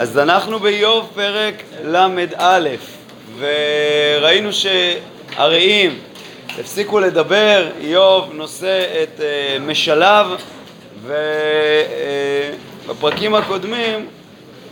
[0.00, 1.54] אז אנחנו באיוב פרק
[1.84, 2.68] ל"א,
[3.38, 5.98] וראינו שהרעים
[6.58, 9.22] הפסיקו לדבר, איוב נושא את uh,
[9.60, 10.26] משלב,
[12.86, 14.06] ובפרקים הקודמים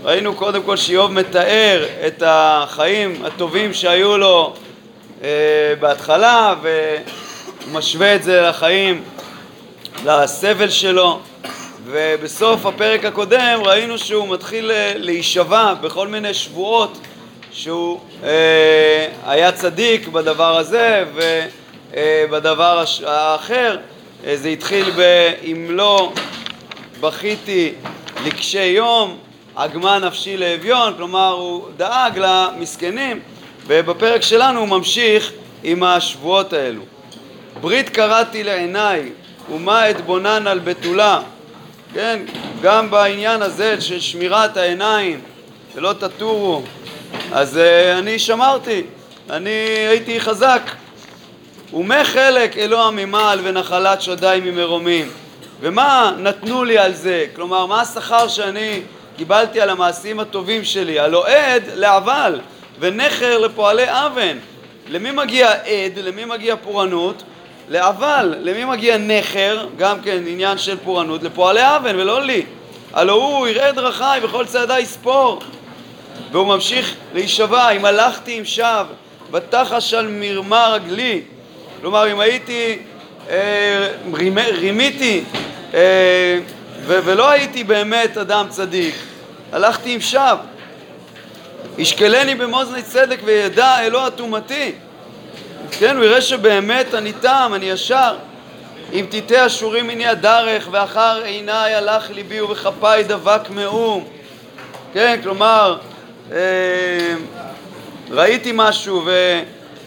[0.04, 4.54] ראינו קודם כל שאיוב מתאר את החיים הטובים שהיו לו
[5.20, 5.24] uh,
[5.80, 6.54] בהתחלה,
[7.66, 9.02] ומשווה את זה לחיים,
[10.04, 11.20] לסבל שלו.
[11.90, 16.98] ובסוף הפרק הקודם ראינו שהוא מתחיל אה, להישבע בכל מיני שבועות
[17.52, 23.76] שהוא אה, היה צדיק בדבר הזה ובדבר אה, האחר
[24.26, 26.12] אה, זה התחיל ב"אם לא
[27.00, 27.72] בכיתי
[28.26, 29.18] לקשי יום,
[29.56, 33.20] עגמה נפשי לאביון", כלומר הוא דאג למסכנים
[33.66, 35.32] ובפרק שלנו הוא ממשיך
[35.62, 36.82] עם השבועות האלו.
[37.60, 39.08] ברית קראתי לעיניי
[39.52, 41.20] ומה אתבונן על בתולה
[41.94, 42.20] כן,
[42.62, 45.20] גם בעניין הזה של שמירת העיניים,
[45.74, 46.62] שלא תטורו,
[47.32, 48.82] אז uh, אני שמרתי,
[49.30, 49.50] אני
[49.88, 50.62] הייתי חזק.
[51.72, 55.10] ומה חלק אלוה ממעל ונחלת שדי ממרומים?
[55.60, 57.26] ומה נתנו לי על זה?
[57.36, 58.80] כלומר, מה השכר שאני
[59.16, 60.98] קיבלתי על המעשים הטובים שלי?
[60.98, 62.40] הלא עד לעבל
[62.80, 64.38] ונכר לפועלי אבן.
[64.88, 65.98] למי מגיע עד?
[65.98, 67.22] למי מגיע פורענות?
[67.70, 72.42] לאבל, למי מגיע נכר, גם כן עניין של פורענות, לפועלי אבן ולא לי.
[72.92, 75.40] הלא הוא יראה דרכי וכל צעדי יספור.
[76.32, 78.82] והוא ממשיך להישבע, אם הלכתי עם שווא,
[79.30, 81.22] בתחש על מרמה רגלי,
[81.80, 82.78] כלומר אם הייתי,
[83.30, 83.88] אה,
[84.50, 85.24] רימיתי
[85.74, 86.38] אה,
[86.86, 88.94] ולא הייתי באמת אדם צדיק,
[89.52, 90.34] הלכתי עם שווא.
[91.78, 94.72] ישקלני במאזני צדק וידע אלוה טומאתי
[95.70, 98.16] כן, הוא יראה שבאמת אני תם, אני ישר.
[98.92, 104.04] אם תיטה אשורים מני הדרך ואחר עיניי הלך ליבי ובכפיי דבק מאום.
[104.92, 105.78] כן, כלומר,
[106.32, 107.14] אה,
[108.10, 109.04] ראיתי משהו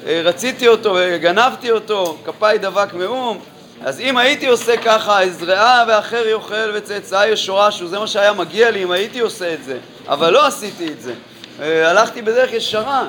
[0.03, 3.39] ורציתי אותו וגנבתי אותו, כפיי דבק מאום.
[3.83, 8.83] אז אם הייתי עושה ככה, אזרעה ואחר יאכל וצאצאי ישורשו, זה מה שהיה מגיע לי
[8.83, 9.77] אם הייתי עושה את זה,
[10.07, 11.13] אבל לא עשיתי את זה.
[11.61, 13.05] אה, הלכתי בדרך ישרה.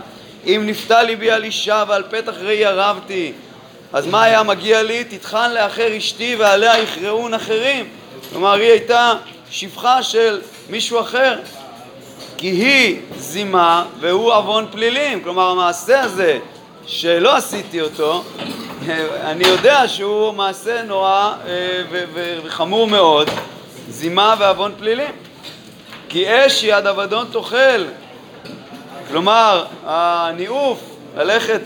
[0.47, 3.33] אם נפתה ליבי על אישה ועל פתח ראי ערבתי,
[3.93, 5.05] אז מה היה מגיע לי?
[5.05, 7.89] תטחן לאחר אשתי ועליה יכרעון אחרים.
[8.31, 9.15] כלומר, היא הייתה
[9.51, 11.39] שפחה של מישהו אחר,
[12.37, 15.23] כי היא זימה והוא עוון פלילים.
[15.23, 16.39] כלומר, המעשה הזה
[16.87, 18.25] שלא עשיתי אותו,
[19.31, 21.83] אני יודע שהוא מעשה נורא אה,
[22.45, 23.31] וחמור מאוד,
[23.89, 25.13] זימה ועוון פלילים.
[26.09, 27.85] כי אש יד אבדון תאכל,
[29.09, 30.81] כלומר, הניאוף,
[31.17, 31.61] ללכת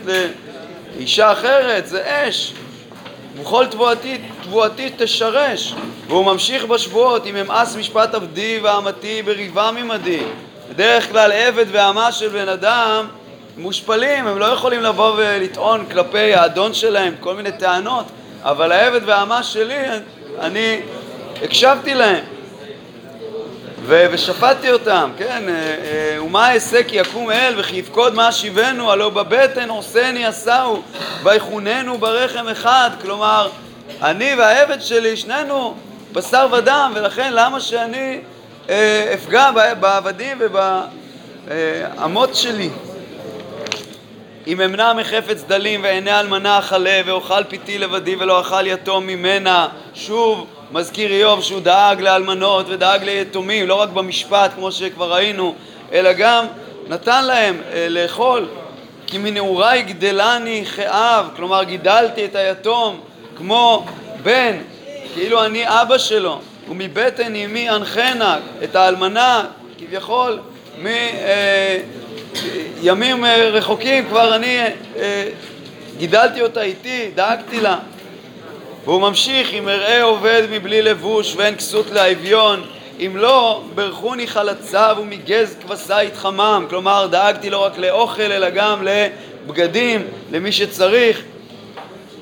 [0.95, 2.53] לאישה אחרת, זה אש.
[3.41, 5.73] וכל תבואתי, תבואתי תשרש.
[6.07, 10.23] והוא ממשיך בשבועות, אם אמאס משפט עבדי ואמתי בריבה ממדי.
[10.69, 13.07] בדרך כלל עבד ואמה של בן אדם
[13.57, 18.05] מושפלים, הם לא יכולים לבוא ולטעון כלפי האדון שלהם כל מיני טענות,
[18.43, 19.85] אבל העבד והאמה שלי,
[20.39, 20.79] אני
[21.43, 22.36] הקשבתי להם.
[23.87, 29.09] ושפטתי אותם, כן, אה, אה, ומה אעשה כי יקום אל וכי יפקוד מה אשיבנו, הלא
[29.09, 30.81] בבטן עושני עשהו,
[31.23, 33.49] ויחוננו ברחם אחד, כלומר,
[34.01, 35.75] אני והעבד שלי, שנינו
[36.13, 38.19] בשר ודם, ולכן למה שאני
[38.69, 40.41] אה, אפגע בעבדים
[41.47, 42.69] ובאמות שלי?
[44.47, 50.47] אם אמנע מחפץ דלים ועיני אלמנה אכלה ואוכל פיתי לבדי ולא אכל יתום ממנה שוב
[50.71, 55.55] מזכיר איוב שהוא דאג לאלמנות ודאג ליתומים, לא רק במשפט כמו שכבר ראינו,
[55.91, 56.45] אלא גם
[56.87, 58.47] נתן להם אה, לאכול.
[59.07, 62.99] כי מנעוריי גדלני כאב, כלומר גידלתי את היתום
[63.35, 63.85] כמו
[64.23, 64.57] בן,
[65.13, 69.45] כאילו אני אבא שלו, ומבטן אמי אנחנה, את האלמנה
[69.77, 70.39] כביכול
[72.81, 74.59] מימים אה, אה, רחוקים כבר אני
[74.97, 75.29] אה,
[75.97, 77.77] גידלתי אותה איתי, דאגתי לה.
[78.87, 82.63] והוא ממשיך, אם אראה עובד מבלי לבוש ואין כסות לאביון,
[82.99, 86.65] אם לא, ברכוני חלציו ומגז כבשה יתחמם.
[86.69, 91.21] כלומר, דאגתי לא רק לאוכל, אלא גם לבגדים, למי שצריך.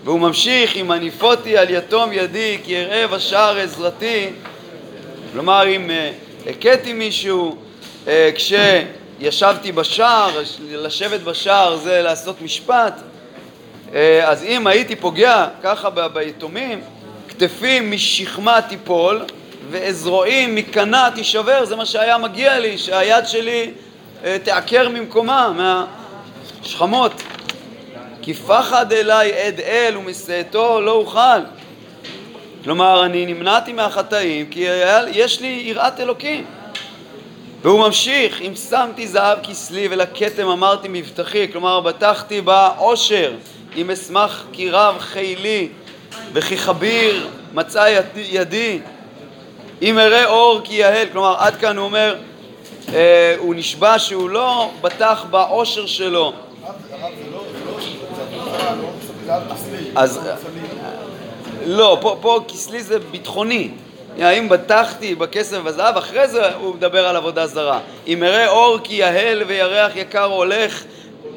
[0.04, 4.30] והוא ממשיך, אם הניפותי על יתום ידי, כי אראה בשער עזרתי.
[5.34, 7.58] כלומר, אם uh, הכיתי מישהו,
[8.06, 10.40] uh, כשישבתי בשער,
[10.72, 13.02] לשבת בשער זה לעשות משפט,
[14.24, 16.82] אז אם הייתי פוגע ככה ביתומים,
[17.28, 19.26] כתפי משכמה תיפול
[19.72, 23.72] ואזרועי מקנה תישבר, זה מה שהיה מגיע לי, שהיד שלי
[24.24, 25.52] אה, תעקר ממקומה,
[26.62, 27.12] מהשכמות.
[28.22, 31.40] כי פחד אליי עד אל ומשאתו לא אוכל.
[32.64, 34.68] כלומר, אני נמנעתי מהחטאים כי
[35.12, 36.46] יש לי יראת אלוקים.
[37.62, 43.34] והוא ממשיך, אם שמתי זהב כסלי ולכתם אמרתי מבטחי, כלומר בטחתי בעושר,
[43.76, 45.70] אם אשמח כי רב חילי
[46.34, 48.80] וכי חביר מצא ידי,
[49.82, 52.16] אם אראה אור כי יהל, כלומר עד כאן הוא אומר,
[52.94, 56.34] אה, הוא נשבע שהוא לא בטח בעושר שלו.
[59.96, 60.20] אז
[61.66, 63.70] לא, פה, פה כסלי זה ביטחוני.
[64.20, 67.80] האם בטחתי בכסף והזהב, אחרי זה הוא מדבר על עבודה זרה.
[68.08, 70.84] אם אראה אור כי יהל וירח יקר הולך,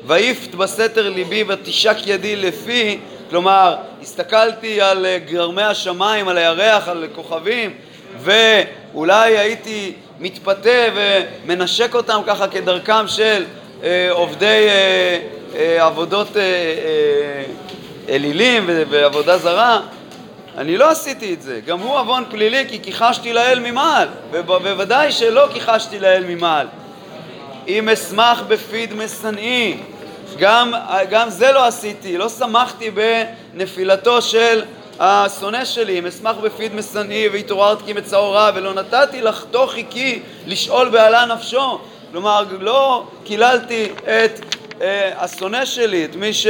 [0.08, 2.98] ויפת בסתר ליבי ותשק ידי לפי,
[3.30, 7.70] כלומר, הסתכלתי על אה, גרמי השמיים, על הירח, על כוכבים,
[8.20, 13.44] ואולי הייתי מתפתה ומנשק אותם ככה כדרכם של
[13.82, 15.18] אה, עובדי אה,
[15.56, 17.44] אה, עבודות אה, אה,
[18.14, 19.80] אלילים ועבודה זרה,
[20.58, 21.60] אני לא עשיתי את זה.
[21.66, 26.66] גם הוא עוון פלילי כי כיחשתי לאל ממעל, ובוודאי שלא כיחשתי לאל ממעל.
[27.68, 29.76] אם אשמח בפיד משנאי,
[30.38, 30.72] גם,
[31.10, 34.62] גם זה לא עשיתי, לא שמחתי בנפילתו של
[35.00, 40.88] השונא שלי, אם אשמח בפיד משנאי והתעוררת כי מצאו רע ולא נתתי לחתוך חיקי לשאול
[40.88, 41.78] בעלה נפשו.
[42.12, 44.40] כלומר, לא קיללתי את
[44.80, 46.46] אה, השונא שלי, את מי ש...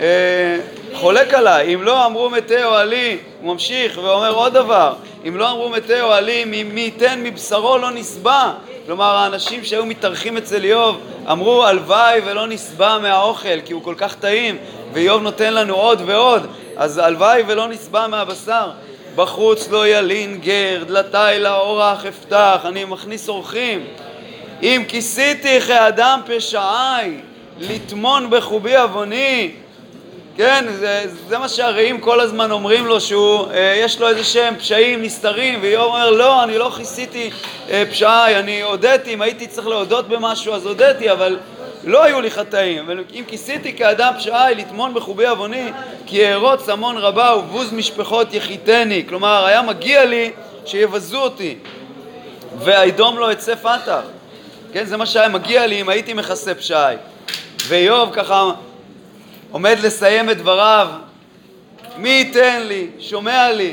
[0.00, 0.56] אה,
[1.32, 4.94] עליי, אם לא אמרו מתי אוהלי, הוא ממשיך ואומר עוד דבר,
[5.28, 8.52] אם לא אמרו מתי אוהלי, מי ייתן מבשרו לא נסבע.
[8.86, 11.00] כלומר, האנשים שהיו מתארחים אצל איוב
[11.30, 14.56] אמרו הלוואי ולא נסבע מהאוכל, כי הוא כל כך טעים,
[14.92, 16.46] ואיוב נותן לנו עוד ועוד,
[16.76, 18.70] אז הלוואי ולא נסבע מהבשר.
[19.14, 23.84] בחוץ לא ילין גר, דלתי לאורח אפתח, אני מכניס אורחים.
[24.62, 27.16] אם כיסיתי כאדם פשעי,
[27.60, 29.50] לטמון בחובי עווני,
[30.36, 34.56] כן, זה, זה מה שהרעים כל הזמן אומרים לו, שהוא, אה, יש לו איזה שהם
[34.56, 37.30] פשעים נסתרים, ואיוב אומר, לא, אני לא כיסיתי
[37.70, 41.38] אה, פשעי, אני הודיתי, אם הייתי צריך להודות במשהו אז הודיתי, אבל
[41.84, 42.90] לא היו לי חטאים.
[43.14, 45.72] אם כיסיתי כאדם פשעי, לטמון בחובי עווני,
[46.06, 49.04] כי אערוץ המון רבה ובוז משפחות יחיתני.
[49.08, 50.30] כלומר, היה מגיע לי
[50.66, 51.56] שיבזו אותי,
[52.58, 54.00] ואידום לו עצי פתח.
[54.72, 56.96] כן, זה מה שהיה מגיע לי אם הייתי מכסה פשעי.
[57.68, 58.50] ואיוב ככה
[59.52, 60.88] עומד לסיים את דבריו,
[61.96, 63.72] מי ייתן לי, שומע לי,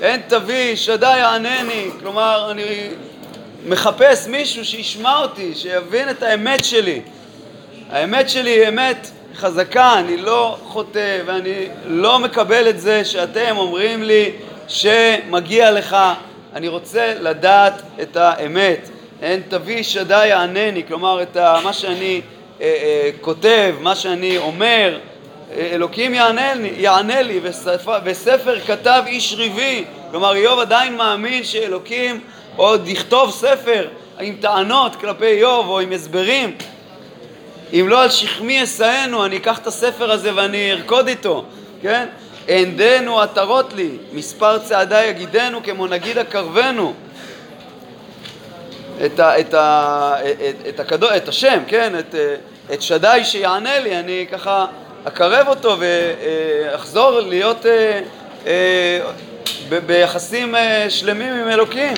[0.00, 2.88] אין תביא, שדי יענני, כלומר אני
[3.66, 7.00] מחפש מישהו שישמע אותי, שיבין את האמת שלי.
[7.90, 14.02] האמת שלי היא אמת חזקה, אני לא חוטא ואני לא מקבל את זה שאתם אומרים
[14.02, 14.32] לי
[14.68, 15.96] שמגיע לך,
[16.54, 18.88] אני רוצה לדעת את האמת.
[19.22, 22.20] אין תביא שדי יענני, כלומר את מה שאני
[23.20, 24.98] כותב, מה שאני אומר,
[25.56, 32.20] אלוקים יענה, יענה לי, וספר, וספר כתב איש ריבי, כלומר איוב עדיין מאמין שאלוקים
[32.56, 33.88] עוד יכתוב ספר
[34.20, 36.54] עם טענות כלפי איוב או עם הסברים.
[37.72, 41.44] אם לא על שכמי אשאנו, אני אקח את הספר הזה ואני ארקוד איתו,
[41.82, 42.06] כן?
[42.48, 46.94] ענדנו עטרות לי, מספר צעדי יגידנו כמו נגיד הקרבנו
[49.06, 51.98] את, ה, את, ה, את, את, הקדו, את השם, כן?
[51.98, 52.14] את,
[52.72, 54.66] את שדי שיענה לי, אני ככה
[55.04, 58.00] אקרב אותו ואחזור להיות אה,
[58.46, 59.00] אה,
[59.86, 61.94] ביחסים אה, שלמים עם אלוקים.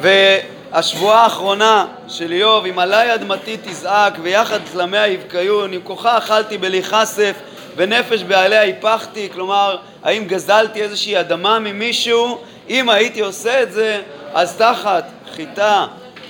[0.00, 6.82] והשבועה האחרונה של איוב, אם עלי אדמתי תזעק ויחד צלמיה יבקיון, אם כוחה אכלתי בלי
[6.82, 7.32] כסף
[7.76, 12.38] ונפש בעליה היפכתי, כלומר, האם גזלתי איזושהי אדמה ממישהו?
[12.68, 14.00] אם הייתי עושה את זה,
[14.34, 15.86] אז תחת חיטה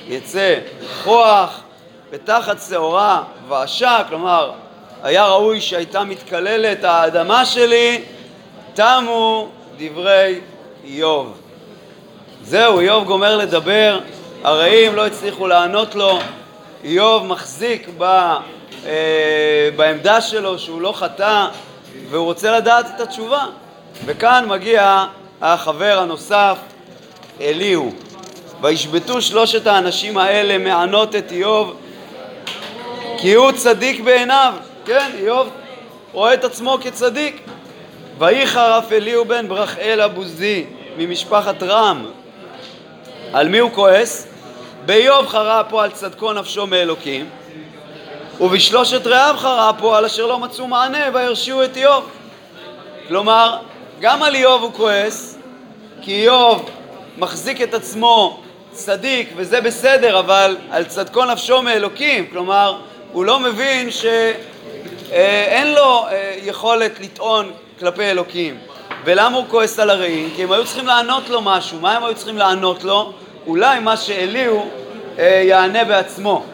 [0.08, 0.54] יצא
[1.04, 1.60] כוח
[2.10, 4.52] ותחת שעורה ועשה, כלומר,
[5.02, 8.02] היה ראוי שהייתה מתקללת האדמה שלי,
[8.74, 10.40] תמו דברי
[10.84, 11.40] איוב.
[12.42, 13.98] זהו, איוב גומר לדבר,
[14.44, 16.18] הרעים לא הצליחו לענות לו,
[16.84, 18.02] איוב מחזיק ב,
[18.86, 21.46] אה, בעמדה שלו שהוא לא חטא
[22.10, 23.46] והוא רוצה לדעת את התשובה.
[24.04, 25.04] וכאן מגיע
[25.42, 26.56] החבר הנוסף,
[27.42, 27.92] אליהו.
[28.62, 31.76] וישבתו שלושת האנשים האלה מענות את איוב
[33.18, 34.54] כי הוא צדיק בעיניו.
[34.84, 35.48] כן, איוב
[36.12, 37.40] רואה את עצמו כצדיק.
[38.18, 40.64] ויחר אף אליהו בן ברכאל הבוזי
[40.98, 42.06] ממשפחת רם.
[43.32, 44.26] על מי הוא כועס?
[44.86, 47.28] באיוב חרה פה על צדקו נפשו מאלוקים,
[48.40, 52.10] ובשלושת רעיו חרה פה על אשר לא מצאו מענה וירשיעו את איוב.
[53.08, 53.56] כלומר,
[54.00, 55.38] גם על איוב הוא כועס,
[56.02, 56.70] כי איוב
[57.18, 58.40] מחזיק את עצמו
[58.70, 62.78] צדיק וזה בסדר, אבל על צדקו נפשו מאלוקים, כלומר,
[63.12, 64.04] הוא לא מבין ש...
[65.12, 68.58] אה, לו אה, יכולת לטעון כלפי אלוקים.
[69.04, 70.30] ולמה הוא כועס על הרעים?
[70.36, 71.80] כי הם היו צריכים לענות לו משהו.
[71.80, 73.12] מה הם היו צריכים לענות לו?
[73.46, 74.68] אולי מה שאליהו
[75.18, 76.44] אה, יענה בעצמו.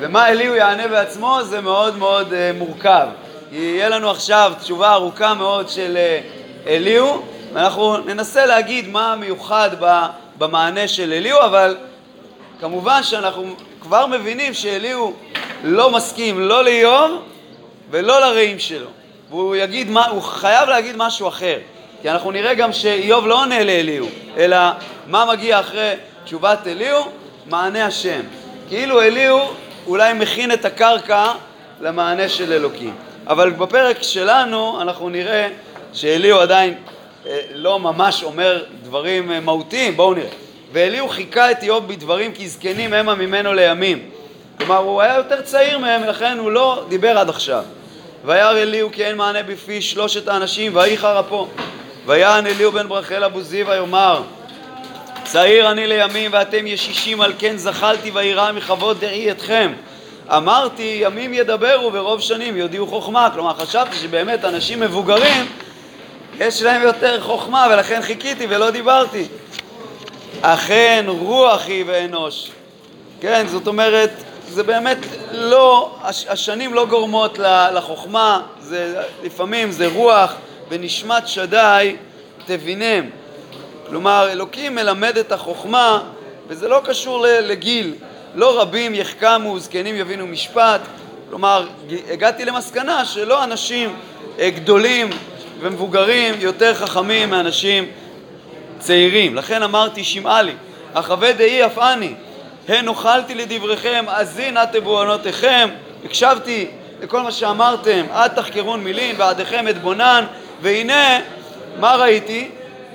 [0.00, 3.06] ומה אליהו יענה בעצמו זה מאוד מאוד אה, מורכב.
[3.52, 6.20] יהיה לנו עכשיו תשובה ארוכה מאוד של אה,
[6.66, 9.70] אליהו, ואנחנו ננסה להגיד מה המיוחד
[10.38, 11.76] במענה של אליהו, אבל
[12.60, 15.14] כמובן שאנחנו כבר מבינים שאליהו
[15.64, 17.22] לא מסכים לא לאיוב
[17.90, 18.88] ולא לרעים שלו.
[19.30, 21.58] והוא יגיד, מה, הוא חייב להגיד משהו אחר.
[22.02, 24.56] כי אנחנו נראה גם שאיוב לא עונה לאליהו, אלא
[25.06, 25.92] מה מגיע אחרי
[26.24, 27.04] תשובת אליהו?
[27.46, 28.20] מענה השם.
[28.68, 29.40] כאילו אליהו
[29.86, 31.32] אולי מכין את הקרקע
[31.80, 32.94] למענה של אלוקים.
[33.26, 35.48] אבל בפרק שלנו אנחנו נראה
[35.92, 36.74] שאליהו עדיין
[37.54, 40.28] לא ממש אומר דברים אה, מהותיים, בואו נראה.
[40.72, 44.10] ואליהו חיכה את איוב בדברים כי זקנים המה ממנו לימים.
[44.58, 47.64] כלומר, הוא היה יותר צעיר מהם, לכן הוא לא דיבר עד עכשיו.
[48.24, 51.48] וירא אליהו כי אין מענה בפי שלושת האנשים, ויהי אפו.
[52.06, 54.22] ויען אליהו בן ברכל אבו זיו ויאמר
[55.24, 59.72] צעיר אני לימים ואתם ישישים על כן זחלתי וירא מכבוד דעי אתכם
[60.28, 65.46] אמרתי ימים ידברו ורוב שנים יודיעו חוכמה כלומר חשבתי שבאמת אנשים מבוגרים
[66.40, 69.24] יש להם יותר חוכמה ולכן חיכיתי ולא דיברתי
[70.40, 72.50] אכן רוח היא ואנוש
[73.20, 74.10] כן זאת אומרת
[74.50, 74.98] זה באמת
[75.32, 75.96] לא,
[76.28, 77.38] השנים לא גורמות
[77.74, 80.34] לחוכמה, זה, לפעמים זה רוח
[80.68, 81.96] ונשמת שדי
[82.46, 83.04] תבינם.
[83.86, 86.02] כלומר, אלוקים מלמד את החוכמה,
[86.48, 87.94] וזה לא קשור לגיל.
[88.34, 90.80] לא רבים יחכמו, זקנים יבינו משפט.
[91.28, 91.66] כלומר,
[92.10, 93.94] הגעתי למסקנה שלא אנשים
[94.38, 95.10] אה, גדולים
[95.60, 97.86] ומבוגרים יותר חכמים מאנשים
[98.78, 99.34] צעירים.
[99.34, 100.52] לכן אמרתי, שמעה לי,
[100.94, 102.14] החווה דהי אף אני.
[102.68, 105.68] הן אוכלתי לדבריכם, אזין את תבואנותיכם,
[106.04, 106.66] הקשבתי
[107.02, 110.24] לכל מה שאמרתם, עד תחקרון מילין ועדיכם אתבונן,
[110.62, 111.20] והנה,
[111.80, 112.48] מה ראיתי?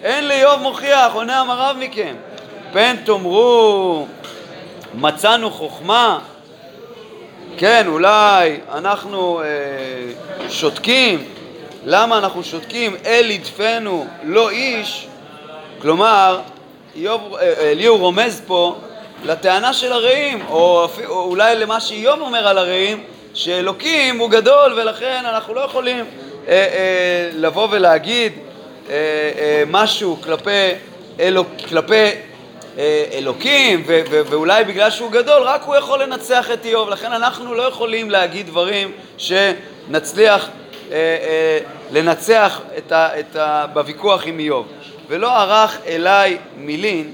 [0.04, 2.16] אין לאיוב מוכיח, עונה המרב מכם.
[2.74, 4.08] פן תאמרו,
[4.94, 6.20] מצאנו חוכמה,
[7.58, 9.48] כן, אולי אנחנו אה,
[10.50, 11.24] שותקים,
[11.88, 12.96] למה אנחנו שותקים?
[13.06, 15.08] אל ידפנו לא איש,
[15.82, 16.40] כלומר,
[16.98, 17.16] אה,
[17.60, 18.76] אליהו רומז פה
[19.26, 25.24] לטענה של הרעים, או, או אולי למה שאיוב אומר על הרעים, שאלוקים הוא גדול ולכן
[25.26, 26.06] אנחנו לא יכולים
[26.48, 28.34] אה, אה, לבוא ולהגיד
[28.90, 30.70] אה, אה, משהו כלפי,
[31.20, 32.10] אלוק, כלפי
[32.78, 37.12] אה, אלוקים, ו, ו, ואולי בגלל שהוא גדול, רק הוא יכול לנצח את איוב, לכן
[37.12, 40.50] אנחנו לא יכולים להגיד דברים שנצליח
[40.92, 44.68] אה, אה, לנצח את ה, את ה, בוויכוח עם איוב.
[45.08, 47.12] ולא ערך אליי מילין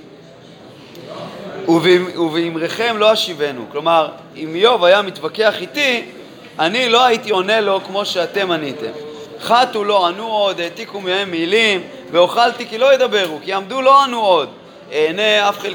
[1.68, 3.66] ובאמריכם לא אשיבנו.
[3.72, 6.04] כלומר, אם איוב היה מתווכח איתי,
[6.60, 8.92] אני לא הייתי עונה לו כמו שאתם עניתם.
[9.42, 14.22] חטאו לא ענו עוד, העתיקו מהם מילים, ואוכלתי כי לא ידברו, כי עמדו לא ענו
[14.22, 14.50] עוד.
[14.94, 15.66] אענה אף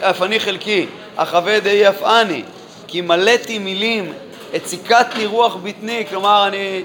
[0.00, 0.86] אף אני חלקי,
[1.16, 2.42] אכבד דהי אף אני,
[2.86, 4.12] כי מלאתי מילים,
[4.54, 6.82] הציקתני רוח בטני, כלומר אני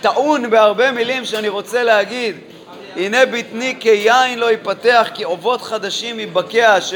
[0.00, 2.36] טעון בהרבה מילים שאני רוצה להגיד.
[2.96, 6.94] הנה בטני כיין לא ייפתח, כי אובות חדשים יבקע, ש...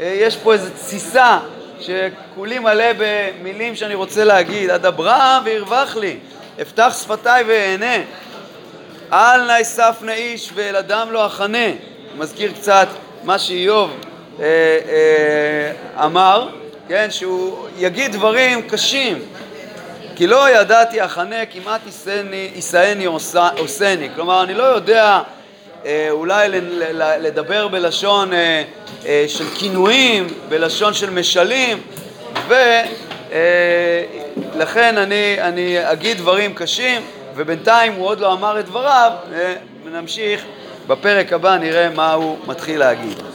[0.00, 1.38] אה, יש פה איזו תסיסה
[1.80, 6.16] שכולי מלא במילים שאני רוצה להגיד, אדברה וירווח לי,
[6.62, 7.94] אפתח שפתיי ואהנה,
[9.12, 11.68] אל נא אספנה איש ואל אדם לא אחנה,
[12.18, 12.88] מזכיר קצת
[13.24, 13.90] מה שאיוב
[14.40, 16.48] אה, אה, אמר,
[16.88, 19.18] כן, שהוא יגיד דברים קשים,
[20.16, 21.80] כי לא ידעתי אחנה כמעט
[22.54, 23.06] ישאני
[23.58, 25.20] עושני, כלומר אני לא יודע
[25.86, 26.48] אה, אולי
[27.20, 28.62] לדבר בלשון אה,
[29.06, 31.80] אה, של כינויים, בלשון של משלים,
[34.54, 37.02] ולכן אני, אני אגיד דברים קשים,
[37.34, 39.12] ובינתיים הוא עוד לא אמר את דבריו,
[39.84, 40.44] ונמשיך
[40.86, 43.33] בפרק הבא, נראה מה הוא מתחיל להגיד.